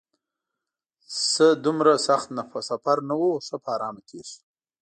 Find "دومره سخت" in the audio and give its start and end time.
1.65-2.27